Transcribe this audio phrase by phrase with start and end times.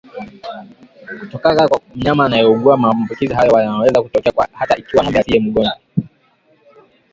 [1.19, 5.77] kutoka kwa mnyama anayeugua Maambukizi hayo yanaweza kutokea hata ikiwa ng'ombe asiye mgonjwa